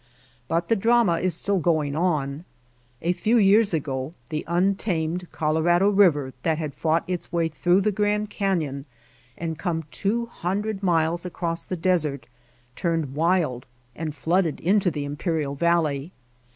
But 0.47 0.67
the 0.67 0.75
drama 0.75 1.19
is 1.19 1.35
still 1.35 1.59
going 1.59 1.95
on. 1.95 2.43
A 3.03 3.13
few 3.13 3.37
years 3.37 3.71
ago 3.71 4.13
the 4.31 4.43
untamed 4.47 5.27
Colorado 5.31 5.89
River 5.91 6.33
that 6.41 6.57
had 6.57 6.73
fought 6.73 7.03
its 7.05 7.31
way 7.31 7.49
through 7.49 7.81
the 7.81 7.91
Grand 7.91 8.31
Canyon 8.31 8.85
and 9.37 9.59
come 9.59 9.83
two 9.91 10.25
hundred 10.25 10.81
miles 10.81 11.23
across 11.23 11.61
the 11.61 11.77
desert 11.77 12.25
turned 12.75 13.13
wild 13.13 13.67
and 13.95 14.15
flooded 14.15 14.59
into 14.61 14.89
the 14.89 15.05
Imperial 15.05 15.53
Valley. 15.53 16.11